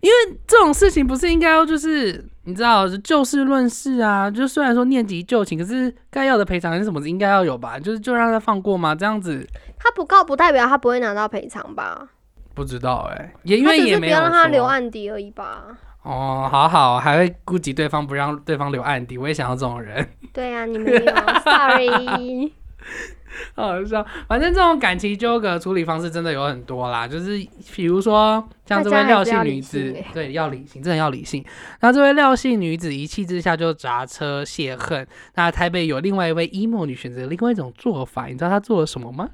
[0.00, 4.30] 因为这种事情不是应该要就是你知道就事论事啊？
[4.30, 7.78] 就虽然说念及旧情，可是该要的赔偿还是什么应该要有吧？
[7.78, 8.94] 就是就让他放过嘛？
[8.94, 9.46] 这样子
[9.78, 12.08] 他不告不代表他不会拿到赔偿吧？
[12.54, 15.64] 不知道哎、也因为也没有要让他留案底而已吧？
[16.02, 19.18] 哦，好好，还会顾及对方，不让对方留案底。
[19.18, 21.04] 我也想要这种人，对啊，你没有
[21.42, 22.52] ，sorry。
[23.54, 24.04] 好笑。
[24.28, 27.38] 反正这种感情纠葛处理方式真的有很多啦，就是
[27.74, 31.44] 比如说像这位廖姓女子对，要理性，真的要理性。
[31.80, 35.06] 那这位廖姓女子一气之下就砸车泄恨。
[35.34, 39.30] 那台北有另外一位 emo 女选择另外一种做法，你知道她做了什么吗？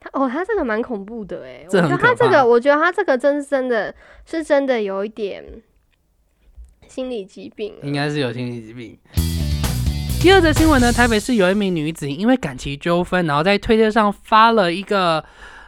[0.00, 5.44] 她哦，她这个蛮恐怖的哎，我觉得她这个，我觉得她这个真是真的是真的有一点
[6.86, 7.74] 心理疾病。
[7.82, 8.98] 应该是有心理疾病。
[10.20, 15.24] 第二则新闻呢，台北市有一名女子因为感情纠纷，然后在推特上发了一个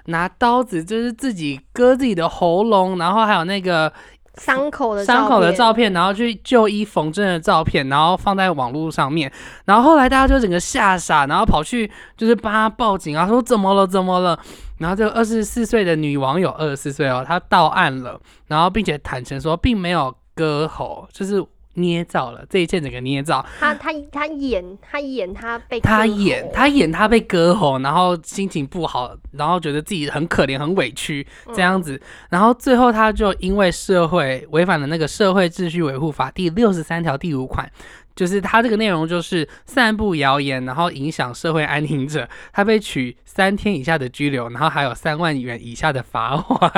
[0.06, 3.90] 拿刀子就是自己割自己的喉咙，然后还有那个
[4.34, 9.30] 伤口的伤口的照片，然后去就医缝针的照片，然后放在网络上面。
[9.66, 14.38] 然后后来大家就整个吓傻，然后跑去就是帮他报警啊，说怎么了怎么了？
[14.78, 21.42] 然后这个二十四岁的女网友，二十四岁哦，她到案了，然后并且坦诚说并没有割喉，就是
[21.74, 23.44] 捏造了，这一切整个捏造。
[23.58, 37.70] 他他他演他演他被他演他演他被割喉，然后心情不好，然后觉得自己很可怜、很委屈这样子，然后最后他就因为社会违反了那个社会秩序维护法第六十三条第五款。
[38.16, 46.70] 就是他这个内容就是散布谣言，然后影响社会安宁者，他被取三天以下的拘留，然后还有三万元以下的罚款。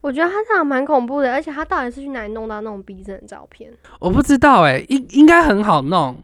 [0.00, 3.70] 我觉得他这样蛮恐怖的，而且他到底是去哪里弄到那种逼真的照片？
[3.98, 6.16] 我不知道哎、应应该很好弄，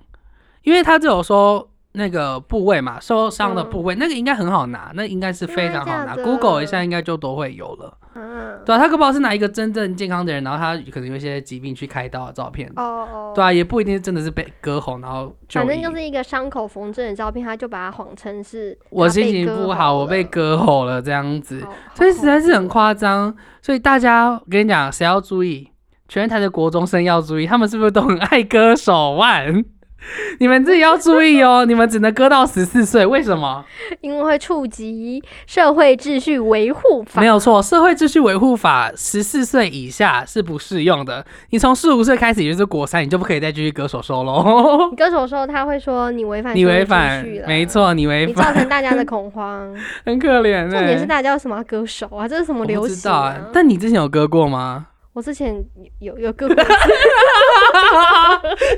[0.62, 7.96] 因为他只有说那个部位嘛，受伤的部位，那个应该很好拿，那应该是非常好拿，Google 一下应该就都会有了。
[8.16, 12.68] 嗯，对啊，他可不好是拿一个真正健康的人，然后他可能有一些疾病去开刀的照片。
[12.76, 23.34] 哦哦，对啊，也不一定真的是被割喉，然后就反正就是一个伤口缝针的照片，他就把它谎称是我心情不好，我被割喉了这样子，所以实在是很夸张。
[23.62, 25.70] 所以大家，我跟你讲，谁要注意？
[26.06, 29.64] 全台的国中生要注意，他们是不是都很爱割手腕？
[30.38, 33.64] 你们自己要注意哦， 你们只能割到十四岁，为什么？
[34.00, 37.20] 因为会触及社会秩序维护法。
[37.20, 41.24] 没有错，社会秩序维护法十四岁以下是不适用的。
[41.50, 44.88] 你从十五岁开始，也就是国三，你就不可以再继续割手手喽。
[44.90, 49.74] 你割手说他会说你违反你违反没，错，你违你造，成大家的恐慌。
[50.04, 50.70] 很可怜、欸。
[50.70, 52.26] 重点是大家为什么要割手啊？
[52.28, 54.86] 这是什么流行不知道啊，但你之前有割过吗？
[55.14, 55.64] 我之前
[56.00, 56.56] 有有割过，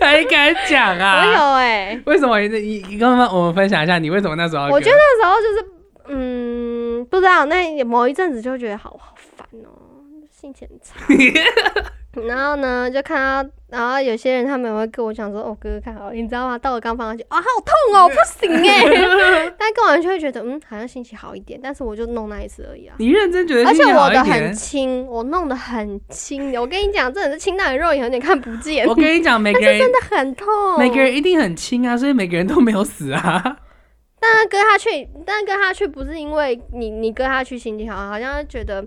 [0.00, 1.24] 还敢讲啊？
[1.26, 4.66] 我有哎、为什么你你你跟我们分享一下，你为什么那时候？
[4.68, 5.66] 我觉得那时候就是，
[6.08, 9.68] 嗯，不知道，那某一阵子就觉得好好烦哦、
[10.30, 10.94] 心情很差。
[12.24, 16.58] 然后呢，就看到，然后有些人他们也会跟我讲说，哦，哥哥看好了，你知道吗？
[16.58, 18.82] 到我刚放上去，啊，好痛哦，不行哎。
[19.58, 22.94] 但跟完就会觉得，嗯，好像心情好一点，但是我就弄那一次而已啊。
[22.98, 24.52] 你认真觉得而且我的很？
[24.52, 26.58] 轻，我弄得很轻。
[26.58, 30.46] 我跟你讲，真的是轻到你肉眼有点看不见，我跟你讲， 每个人真的很痛。
[30.78, 33.58] 每个人一定很轻啊，所以每个人都没有死啊。
[34.18, 38.84] 但是割下去，但是割下去不是因为你你跟他去心情好，好像觉得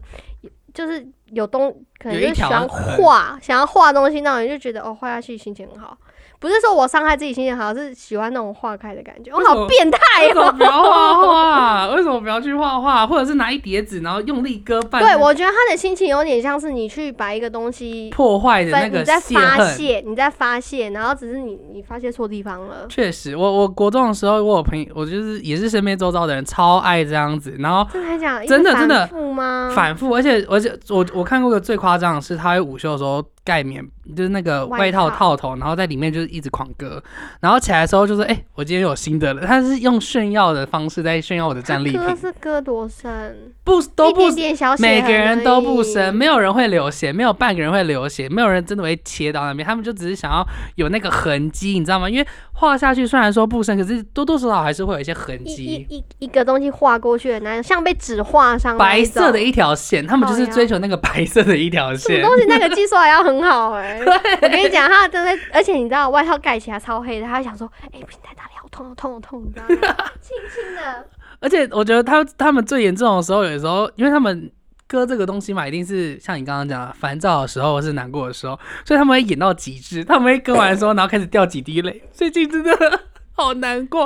[0.73, 5.97] 就是有东，可能就是喜欢画，想要画东西，那种你就觉得哦，画下去心情很好。
[6.39, 9.31] 不是说我伤害自己心情好，是喜欢那种化开的感觉。
[9.31, 10.51] 我好变态为什么哦！
[10.57, 11.87] 不要画画？
[11.95, 13.05] 为什么不要去画画？
[13.05, 15.01] 或者是拿一叠纸，然后用力割半？
[15.01, 19.19] 对，我觉得他的心情有点像是你去把一个东西破坏的那分，个你在。
[19.19, 22.85] 发泄，你在发泄，然后只是你你发泄错地方了。
[22.89, 29.71] 确实，我我国中的时候，我有朋友，我就是也是身边周遭的人超爱这样子，然后真的真的真的复吗？
[29.75, 33.83] 反复，而且而且我我看过个最夸张的是，他会午休的时候盖棉，
[34.15, 37.01] 就是那个外外套套套头，然后在里面就是一直狂割，
[37.39, 43.53] 然后起来的时候就是：“哎、我今天有新的了。”他是用炫耀的方式在炫耀我的战利割品，是割多深？
[43.63, 52.09] 不都不点点小血每个人都不深，没有人会流血，没有半个人会流血，没有人真的会切到那边，他们就只是想要有那个痕迹，你知道吗？
[52.09, 52.27] 因为
[52.59, 55.95] 画下去虽然说不深，可是多多少少还是会有一些痕迹一。
[55.95, 62.17] 一一个东西画过去的那种，像被纸画上白色的一条线，他们就是追求那个白色的一条线。
[62.17, 64.01] 什么东西，那个技术还要很好 哎、
[64.41, 69.95] 我跟你讲，他真的，而且你知道外套盖起来超黑的，他会想说，哎、不行，太大力，好痛，好痛，好痛，你知道吗？
[70.19, 71.05] 轻轻的，
[71.39, 74.51] 而且我觉得他他们最严重的时候，有时候因为他们
[74.89, 82.01] 割这个东西嘛，一定是像你刚刚讲烦躁的时候，或是难过的时候，所以他们会演到极致，他们会割完的时候，然后开始掉几滴泪。
[82.11, 82.99] 最近真的
[83.39, 84.01] 好难过，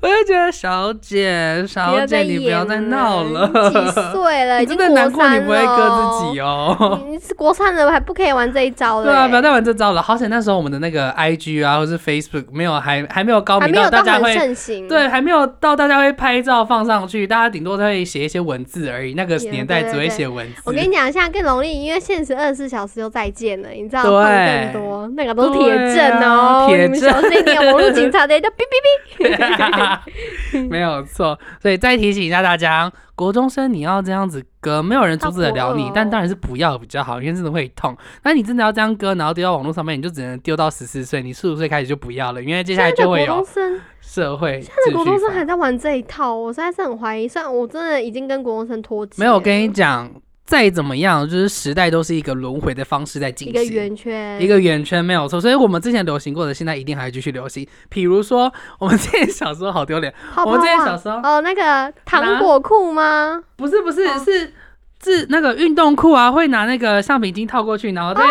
[0.00, 3.48] 我就觉得小姐，小姐，你不要再闹了。
[3.52, 4.58] 你几岁了？
[4.58, 7.00] 你 已经真的难过，你不会割自己哦。
[7.06, 10.02] 你你是国三了，还不可以玩这一招了、对啊，不要欸再玩这招了。
[10.02, 14.88] 好险那时候我们的那个 IG 啊，或是 Facebook 没有还还没有高明还没有到很大家会盛行。
[14.88, 19.14] 对，还没有到大家会拍照放上去，大家顶多会写一些文字而已。
[19.14, 20.62] 那个年代只会写文字。
[20.64, 30.00] 我跟你讲，现在更容易，因为现实二十四小时就再见了，你知道，对胖更多，那个都是铁证哦、对啊你们小心一点，网络警察的就哔哔
[30.58, 30.68] 哔。
[30.68, 37.96] 没有错，所以再提醒一下大家，国中生你要这样子割，没有人阻止得了你，但当然是不要比较好，因为真的会痛。
[38.22, 43.46] 那你真的要这样割，然后丢到网络上面，你就只能丢到十四岁，你十五岁开始就不要了，因为接下来就会有，
[44.00, 47.26] 社会现在的国中生还在玩这一套，我实在是很怀疑。
[47.26, 50.10] 虽然我真的已经跟国中生脱节，没有，我跟你讲，
[50.44, 53.74] 再怎么样，就是时代都是一个轮回的方式在进行一行。
[53.74, 57.66] 个圆圈，一个圆圈没有错，所以我们之前流行过的，现在一定还继续流行。
[57.88, 63.42] 比如说，我们之前小时候好丢脸，泡泡我们之前小时候哦，那个糖果裤吗？
[63.56, 64.52] 不是不是、哦是
[65.04, 68.22] 是那个运动裤啊，会拿那个橡皮筋套过去，然后再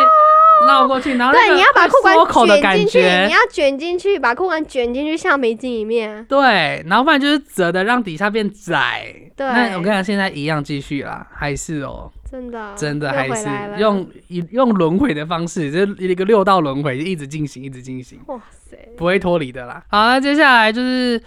[0.68, 2.16] 绕过去，然后对，你要把裤管
[2.62, 3.32] 卷进去，你。
[3.32, 6.24] 要卷进去，把裤管卷进去橡皮筋里面。
[6.26, 9.14] 对，然后不然就是折的让底下变窄。
[9.36, 13.48] 对那我跟你讲，现在一样继续啦，还是哦，真的真的还是
[13.78, 19.84] 用以用轮回的方式，就一个六道轮回一直进行，一直进行，哇塞，不会脱离的啦。
[19.90, 21.22] 好，那接下来就是。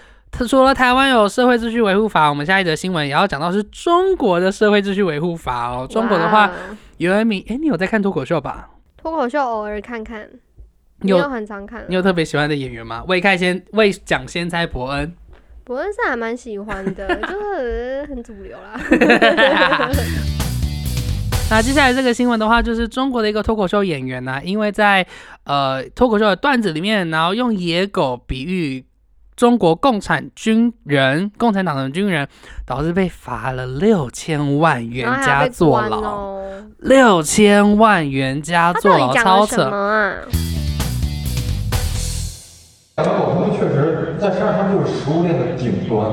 [0.48, 5.86] 除了台湾有社会秩序维护法，我们下一则新闻也要讲到是中国的社会秩序维护法哦。
[5.88, 6.52] 中国的话，哇，
[6.96, 8.68] 有一名，哎、你有在看脱口秀吧？
[9.04, 10.26] 脱口秀偶尔看看，
[11.00, 11.84] 你有很常看。
[11.90, 13.04] 你有特别喜欢的演员吗？
[13.06, 15.14] 魏开先、魏蒋先猜伯恩。
[15.62, 18.80] 伯恩是还蛮喜欢的， 就是很主流啦。
[21.50, 25.06] 那接下来这个新闻的话，就是中国的一个脱口秀演员呢、因为在
[25.44, 28.82] 呃脱口秀的段子里面，然后用野狗比喻
[29.36, 32.28] 中国共产军人、共产党的军人，
[32.64, 36.40] 导致被罚了六千万元加坐牢，哦。
[36.78, 39.76] 六千万元加坐牢，到底讲超了什么扯。
[39.76, 40.14] 啊？
[42.96, 46.06] 两个狗他们确实在山上，他们就是食物链的顶端。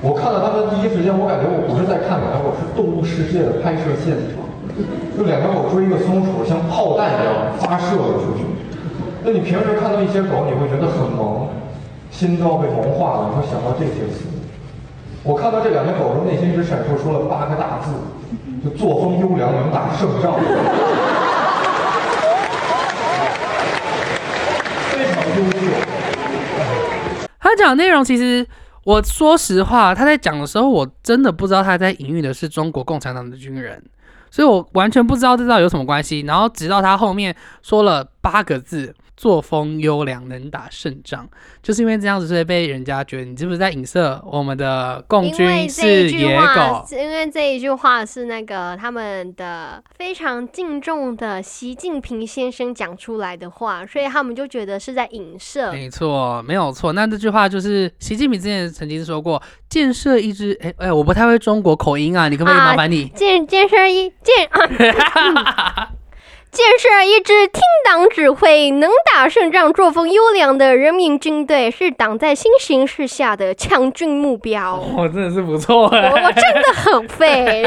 [0.00, 4.40] 我看到他们第一时间，我感觉我不是在看狗，是《动物世界》的拍摄现场。
[5.14, 8.48] 就两条狗追一个松鼠，像炮弹一样发射了出去。
[9.22, 11.50] 那你平时看到一些狗，你会觉得很萌，
[12.20, 14.26] 心都要被融化了，你会想到这些词。
[15.22, 17.94] 我看到这两条狗的时，内心只闪烁出了八个大字，
[18.62, 20.34] 就作风优良，能打胜仗。
[24.90, 25.56] 非常优秀。
[27.38, 28.46] 他讲内容其实，
[28.84, 33.82] 我说实话，他在讲的时候，我真的不知道他在隐喻的是中国共产党的军人，
[34.30, 36.20] 所以我完全不知道这到底有什么关系。
[36.20, 41.28] 然后直到他后面说了八个字：作风优良，能打胜仗，
[41.62, 46.86] 就是因为这样子，所以被人家觉得你是不是在影射我们的共军是野狗？
[46.92, 55.70] 因为这一句话是那个他们的非常敬重的习近平先生讲出来的话，所以他们就觉得是在影射。
[55.70, 56.94] 没错，没有错。
[56.94, 60.58] 那这句话就是习近平之前曾经说过，建设一支……
[60.62, 63.08] 哎哎，我不太会中国口音啊，你可不可以啊麻烦你？
[63.14, 64.48] 建建设一建
[66.52, 74.82] 建设一支听党指挥、能打胜仗、作风优良的人民军队，是党在新形势下的强军目标。
[74.96, 77.64] 我 真的是不错我哎、我真的很废，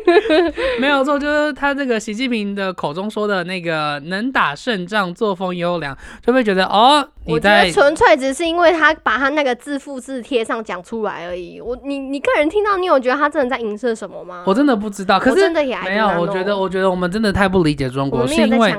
[0.80, 11.60] 没有错，就是他这个习近平的口中说的那个能打胜仗、作风优良，就会觉得哦，你我觉得在纯粹只是因为他把他那个字复制贴上讲出来而已。
[11.60, 14.42] 我你你个人听到，你有觉得他真的在影射什么吗？
[14.46, 18.74] 我真的不知道，可是我真的也没有，我觉得我觉得我们真的太不理解中是因为。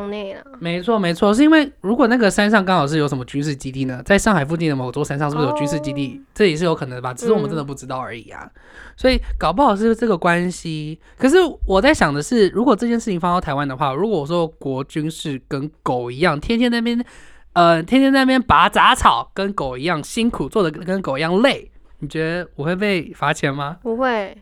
[0.59, 6.19] 没错没错，是因为如果那个山上刚好是有什么军事基地呢，在上海附近的某座山上是不是有军事基地？
[6.19, 8.49] 哦这也是有可能的吧，只是我们真的不知道而已啊。
[8.95, 10.99] 所以搞不好是这个关系。
[11.17, 11.35] 可是
[11.65, 17.05] 我在想的是，如果这件事情放到台湾的话，如果我说国军是跟狗一样，天天在那边
[17.53, 23.77] 呃，天天在那边拔杂草，跟狗一样辛苦，做的跟狗一样累，你觉得我会被罚钱吗？
[23.81, 24.35] 不会，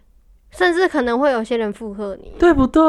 [0.58, 2.34] 甚至可能会有些人附和你。
[2.40, 2.82] 对不对？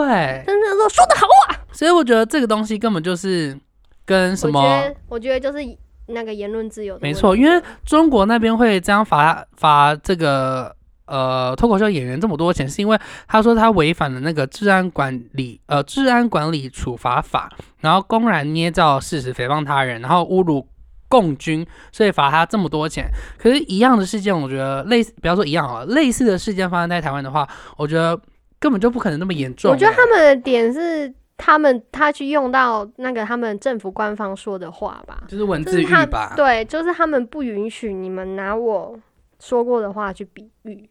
[0.47, 1.61] 真的说说的好啊！
[1.73, 3.59] 所以我觉得这个东西根本就是
[4.05, 5.59] 跟什么我觉得我觉得就是
[6.07, 7.01] 那个言论自由的。
[7.03, 10.75] 没错，因为中国那边会这样罚罚这个
[11.07, 20.67] 呃脱口秀演员这么多钱，是因为他说他违反了那个治安管理呃治安管理处罚法，然后公然捏造事实诽谤他人，然后侮辱。
[21.09, 23.07] 共军，所以罚他这么多钱。
[23.39, 28.21] 可是，一样的事件，我觉得类似，不要说一样好了，类似的事件发生在台湾的话，我觉得
[28.59, 29.75] 根本就不可能那么严重欸。
[29.75, 36.33] 我觉得他们的点是他们他去用到那个他们政府官方说的话吧，就是文字狱吧。
[36.37, 38.99] 对，就是他们不允许你们拿我
[39.39, 40.89] 说过的话去比喻，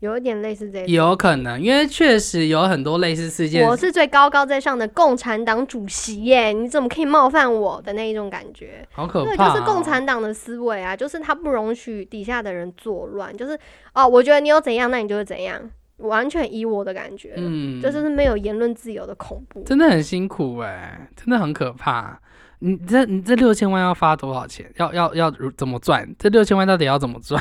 [0.00, 0.88] 有一点类似这种。
[0.88, 3.66] 有可能，因为确实有很多类似事件。
[3.66, 8.86] 我是最高高在上的共产党主席耶，你怎么可以冒犯我的那一种感觉？
[8.92, 13.58] 好可怕、哦，就是共产党的思维啊，就是他不容许底下的人作乱，就是
[13.92, 15.60] 哦，我觉得你有怎样，那你就是怎样，
[15.96, 19.62] 完全以我的感觉，嗯，这就是没有言论自由的恐怖。
[19.64, 22.20] 真的很辛苦哎、真的很可怕。
[22.60, 24.68] 你这你这六千万要发多少钱？
[24.78, 26.08] 要要要如怎么赚？
[26.18, 27.40] 这六千万到底要怎么赚？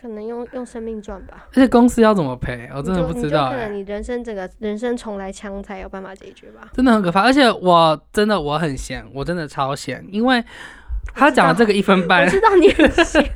[0.00, 2.68] 可能用用生命赚吧，而且公司要怎么赔？
[2.74, 6.68] 我真的不知道可能你人生整个人生重来枪才有办法解决吧。
[6.72, 7.22] 真的很可怕。
[7.22, 10.42] 而且我真的我很闲，我真的超闲，因为
[11.14, 13.28] 他讲的这个一分半我半，知道你很 闲，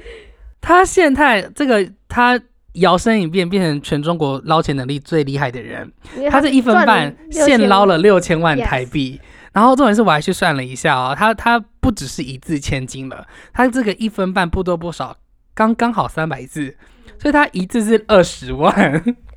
[0.60, 2.40] 他现在这个他
[2.74, 5.92] 摇身一变变成全中国捞钱能力最厉害的人，
[6.30, 9.20] 他这一分半现捞了六千万台币。
[9.52, 15.16] 然后重点是我还去算了一下哦，他他不只是一字千金了，他这个一分半不多不少，
[15.58, 16.76] 刚刚好三百字，
[17.18, 18.72] 所以他一字是二十万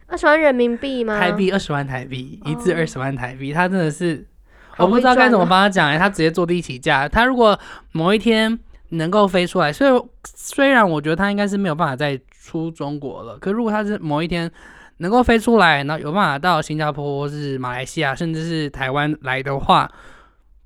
[0.05, 1.19] 二十万人民币吗？
[1.19, 4.23] 台币，二十万台币，一字哦二十万台币，他真的是
[4.69, 7.09] 好我不知道该怎么帮他讲哎，他直接坐地起价。
[7.09, 7.59] 他如果
[7.91, 14.51] 某一天能够飞出来，虽然虽然我觉得他应该是没有办法再出中国了，可如果他是某一天
[14.97, 19.91] 能够飞出来，然后有办法到新加坡或是马来西亚，甚至是台湾来的话，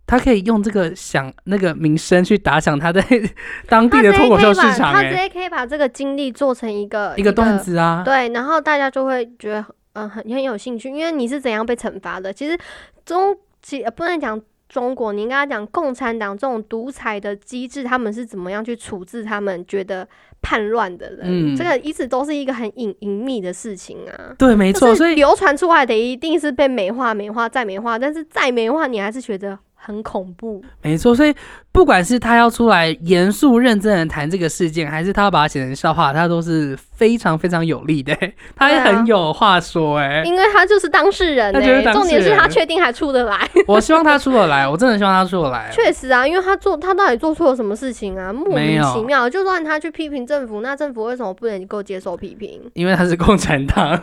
[0.07, 3.03] 他可以用这个响那个名声去打响他在
[3.67, 12.31] 当地的脱口秀市场、他直欸，接可以把这个经历做成一个一个段，子啊，对，然后大家就会觉得嗯很很有兴趣，因为你是怎样被惩罚的。
[12.31, 12.57] 其实
[13.05, 14.39] 中其呃不能讲
[14.69, 20.07] 中国，你应该讲共产党这种独裁的机制，他们是怎么样去处置他们觉得
[20.41, 21.21] 叛乱的人？
[21.23, 24.35] 嗯这个一直都是一个很隐隐秘的事情啊。
[24.37, 30.63] 对，没错，所以流传出来的一定是被美化、美化再美化，但是再美化你还是觉得很恐怖。
[30.81, 31.33] 没错，所以
[31.71, 43.47] 不管是他要出来严肃认真的谈这个事件，还是他要把它写成笑话，他都是非常非常有力的、欸 他也很有话说、哎、因为他就是当事人、欸，他就是当事人重点是他确定还出得来。
[43.67, 45.69] 我希望他出得来，我真的希望他出得来。
[45.73, 48.33] 确实啊，因为他做他到底做错了什么事情啊？
[48.33, 49.29] 莫名其妙。
[49.29, 52.61] 就算他去批评政府，那政府为什么不能够接受批评？
[52.73, 53.99] 因为他是共产党，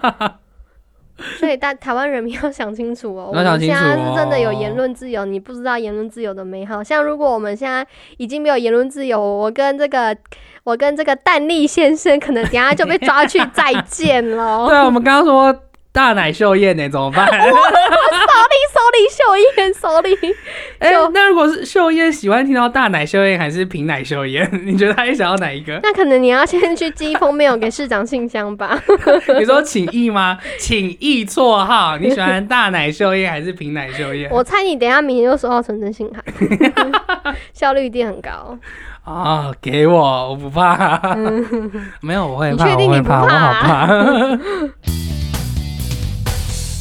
[1.38, 6.82] 所以大台湾人民要想清楚哦，我们现在是真的有哦言论自由，你不知道言论自由的美好。
[6.82, 10.16] 像如果我们现在已经没有言论自由，我跟这个
[10.64, 14.66] 我跟这个蛋力先生，可能等下就被抓去 再见了。
[14.66, 15.54] 对啊，我们刚刚说
[15.92, 17.26] 大奶秀艳呢，怎么办？？
[17.26, 20.16] sorry，sorry，秀艳，sorry。
[20.78, 24.48] 哎、就那如果是秀艳喜欢听到大奶秀艳还是平奶秀艳？
[24.64, 25.80] 你觉得他也想要哪一个？
[25.82, 28.80] 那可能你要先去寄封面给市长信箱吧。
[29.38, 30.38] 你说请意吗？
[30.58, 34.30] 请意绰号，你喜欢大奶秀艳还是平奶秀艳？
[34.30, 38.56] 我猜你等一下明天就收到纯真信函， 效率一定很高。
[39.02, 41.00] 啊、给我，我不怕。
[42.00, 44.38] 没有，我会怕，你确定你不怕，我好怕怕。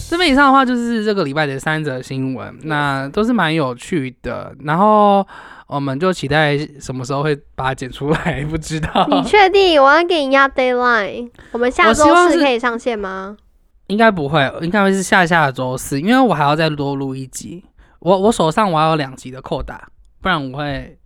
[0.10, 4.52] 这边以上的话就是这个礼拜的三则新闻，那都是蛮有趣的。
[4.64, 5.26] 然后
[5.68, 9.08] 我们就期待什么时候会把它剪出来，不知道。
[9.08, 9.80] 你确定？
[9.82, 13.38] 我要给你压 d a y l i n e 我们下周四可以上线吗？
[13.86, 17.64] 应该不会，应该会是下下周四，因为我还要再多录一集。
[18.00, 19.90] 我我手上我还有两集的扣打，
[20.22, 20.98] 不然我会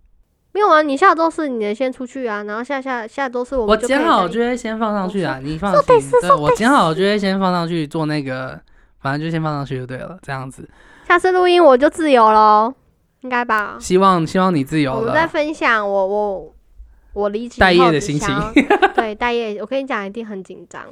[0.52, 8.60] 没有啊，你下周四你得先出去啊，然后下下下周四我我剪好再就会先放上去啊，你放心我剪好就会先放上去做那个，
[9.04, 10.66] 反正就先放上去就对了，这样子。
[11.06, 12.72] 下次录音我就自由喽，
[13.20, 13.76] 应该吧？
[13.78, 15.26] 希望希望你自由我们在。
[15.26, 16.54] 分享我我
[17.12, 18.34] 我离职待业的心情
[18.96, 20.82] 对，待业，我跟你讲一定很紧张，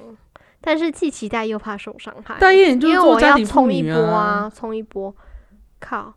[0.60, 2.36] 但是既期待又怕受伤害。
[2.38, 5.16] 待业你就因为我要是做家庭妇冲一女波啊，冲一波，
[5.80, 6.12] 靠，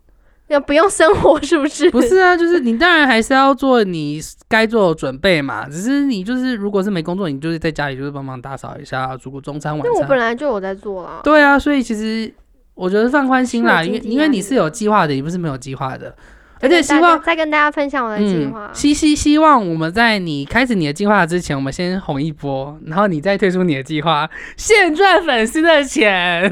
[0.48, 1.90] 要不用生活是不是？
[1.90, 5.68] 不是啊，就是你当然还是要做你该做的准备嘛。
[5.68, 10.16] 只是你就是如果是没工作，你就是在家里就是帮忙打扫一下，煮个中餐晚因为我本。
[10.16, 11.20] 来就有在做啦。
[11.24, 12.32] 对啊，所以其实
[12.74, 16.14] 我觉得放宽心啦，因为因为你是有计划的，也不是没有计划的，
[16.60, 17.20] 而且希望。
[17.22, 18.70] 再跟大家分享我的计嗯划，。
[18.72, 26.50] 希希希望我们在你开始你的计划之前，我们先红一波，然后你再推出你的计划，现赚粉丝的钱，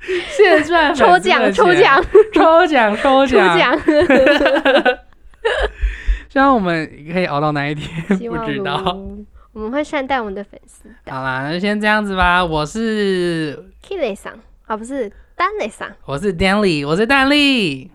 [0.30, 3.78] 现赚抽奖抽的奖，抽，奖，抽奖，抽抽奖，
[6.28, 7.90] 希望我们可以熬到哪一天，
[8.30, 8.96] 不知道。
[9.52, 11.12] 我们会善待我们的粉丝的。
[11.12, 12.44] 好啦，那就先这样子吧。
[12.44, 14.32] 我是 Kile 桑
[14.66, 17.90] 啊，不是丹内桑，我是 Danley，我是蛋力，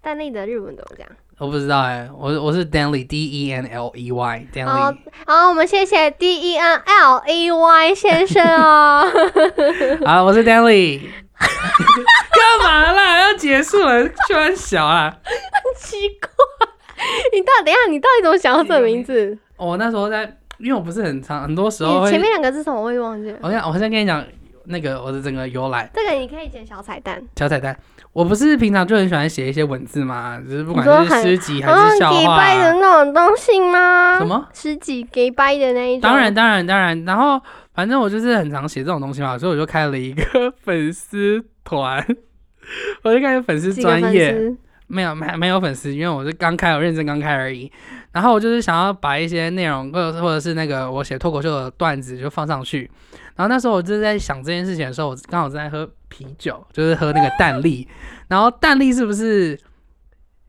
[0.00, 1.08] 丹内的日文怎么讲？
[1.38, 4.96] 我不知道哎、我我是 Danley D E N L E Y Danley。，
[5.26, 9.08] 好，我们谢谢 D E N L E Y 先生哦。
[10.04, 11.00] 好，我是 Danley。
[12.32, 13.20] 干嘛啦？
[13.22, 15.14] 要结束了，居然小啊！
[15.76, 16.28] 奇怪，
[17.32, 19.36] 你到等一下，你到底怎么想到这个名字？
[19.56, 20.22] 我那时候在，
[20.58, 22.04] 因为我不是很长，很多时候。
[22.04, 23.38] 你前面两个字什么我也忘记了。
[23.42, 24.24] 我先，我先跟你讲
[24.64, 25.88] 那个我的整个由来。
[25.94, 27.22] 这个你可以剪小彩蛋。
[27.36, 27.76] 小彩蛋，
[28.12, 34.18] 我不是平常就很喜欢写一些文字嘛，就是不管是诗集还嗯是笑给话、掰的那种东西吗？
[34.18, 34.26] 什？
[34.26, 34.48] 么？
[34.52, 36.02] 诗集给掰的那一种。
[36.02, 37.04] 当然，当然，当然。
[37.04, 37.40] 然后
[37.78, 42.04] 反正我就是很常写这种东西嘛，所以我就开了一个 粉丝团，
[43.04, 44.36] 我就开始粉丝专业，
[44.88, 47.70] 没有没没有粉丝，因为我是刚开，我认真刚开而已。
[48.10, 52.90] 然后我就是想要把一些内容，或者或者是那个我写脱口秀的段子就放上去。
[53.36, 57.86] 然后那时候我就是在想这件事情的时候，我刚好正在喝啤酒，就是喝那个蛋力。
[58.26, 59.56] 然后蛋力是不是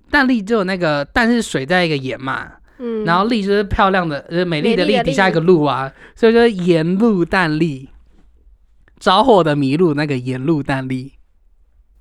[0.09, 7.89] 蛋力就有那个蛋是水在一个盐嘛，嗯，然后丽就是漂亮的，呃，美丽的美丽的丽底下一个丽路啊，所以就是沿路淡丽，
[8.99, 11.13] 着火的麋鹿那个沿路淡丽，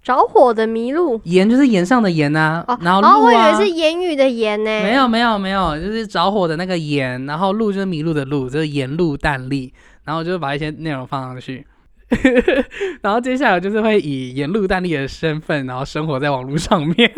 [0.03, 1.21] 着火的麋鹿。
[1.25, 4.71] 盐就是盐上的盐啊，哦，然后哦，我以为是言语的言呢。
[4.83, 9.73] 没有没有没有，就是着火的那个盐，然后路就是麋鹿的鹿，就是沿路淡丽，
[10.05, 11.67] 然后就是把一些内容放上去。
[13.03, 17.13] 然后接下来就是会以沿路淡丽的身份，然后生活在网络上面。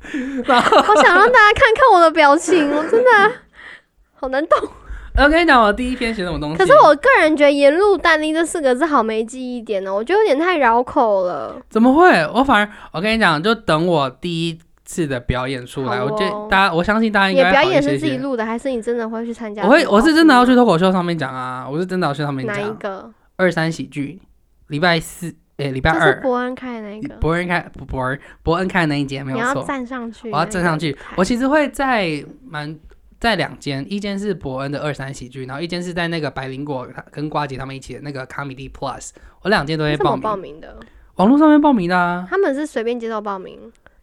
[0.46, 3.10] 好想让大家看看我的表情， 我真的
[4.14, 4.58] 好难懂。
[5.16, 6.58] 我跟你讲，我第一篇写什么东西？
[6.58, 11.60] 可是我个人觉得“沿路淡丽”这四个字好没记忆点哦，我觉得有点太绕口了。
[11.68, 12.08] 怎么会？
[12.32, 18.16] 我反而我跟你讲，就等我第一次的表演出来，哦我觉得大家，我相信大家应你的该表演是自己。
[18.18, 19.64] 录的，还是你真的会去参加？
[19.64, 21.66] 我会，我是真的要去脱口秀上面讲啊！
[21.68, 22.76] 我是真的要去上面讲哪一讲。
[22.76, 23.10] 个？
[23.36, 24.22] 二三喜剧，
[24.68, 29.64] 礼拜四，诶，礼拜就是二，伯恩开的那个，伯恩开，伯伯恩伯恩开的那一间没你要有错。
[29.64, 30.96] 站上去，我要站上去。
[31.16, 32.78] 我其实会在蛮
[33.18, 39.10] 在两间，一间是伯恩的二三喜剧，然后一间是在那个百灵果跟瓜姐他们一起的那个 Comedy Plus，
[39.42, 40.20] 我两间都会报名。
[40.22, 40.76] 报名的？
[41.16, 43.58] 网络上面报名的啊，他们是随便接受报名，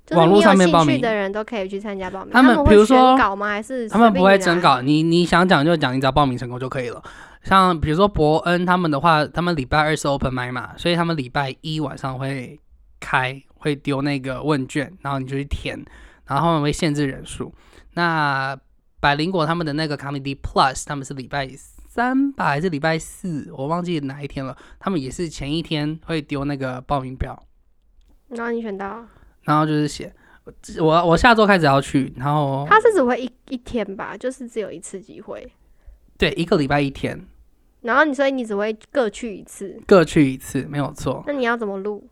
[0.05, 2.33] 就是网络上面报名的人都可以去参加报名。
[2.33, 3.47] 他们比如说吗？
[3.47, 7.01] 还是他们不会征稿，你你想讲就讲，你只要报名成功就可以了。
[7.45, 12.59] 像比如说伯恩他们的话，他们礼拜二是 open m i 嘛，所以他们礼拜一晚上会
[12.99, 15.77] 开，会丢那个问卷，然后你就去填，
[16.25, 17.53] 然后他们会限制人数。
[17.93, 18.57] 那
[18.99, 21.47] 百灵果他们的那个 Comedy Plus，他们是礼拜
[21.87, 23.47] 三吧，还是礼拜四？
[23.55, 24.57] 我忘记哪一天了。
[24.79, 27.41] 他们也是前一天会丢那个报名表，
[28.29, 29.05] 然后你选到，
[29.43, 30.11] 然后就是写
[30.79, 35.47] 我我下周开始要去，然后他是只会一一天吧，就是只有一次机会。
[36.17, 37.25] 对一个礼拜一天
[37.85, 41.23] 然后你所以你只会各去一次，各去一次，没有错。
[41.27, 42.03] 那你要怎么录？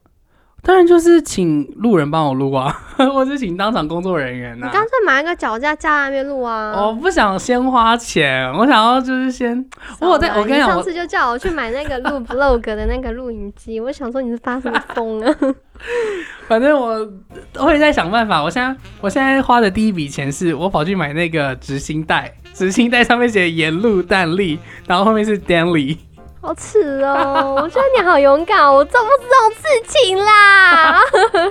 [0.65, 6.71] 当然就是请路人帮我录啊， 或是请当场工作人员呐、你干脆买一个脚架架在那边录啊！
[6.88, 9.53] 我不想先花钱，我想要就是先，
[9.99, 15.36] 我有在少来我跟你讲我上次就叫我去买那个录 vlog 的那个录影机， 我想说你是发什么疯啊？
[16.47, 17.11] 反正我
[17.55, 18.41] 我会在想办法。
[18.41, 25.97] 我现在我现在花的第一笔钱是我跑去买那个执行带，执行带上面写沿路蛋力，然后后面是 Danley。
[26.39, 27.56] 好耻哦！
[27.56, 30.99] 我觉得你好勇敢，我做不出这种事情啦。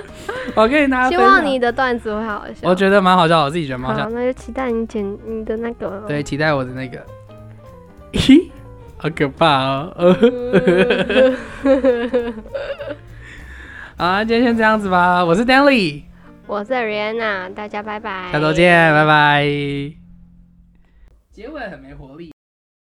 [0.53, 2.69] 我跟大家希望你的段子会好笑。
[2.69, 4.09] 我觉得蛮好笑，我自己觉得蛮好好，笑。
[4.11, 6.03] 那就期待你剪你的那个。
[6.07, 7.03] 对，期待我的那个，
[8.11, 8.51] 咦，
[8.97, 9.97] 好可怕哦。
[13.97, 15.25] 啊，今天先这样子吧。
[15.25, 16.03] 我是 Danley，
[16.45, 18.29] 我是 Rihanna，大家拜拜。
[18.31, 20.02] 下周见，拜拜。
[21.33, 22.32] 结尾很没活力。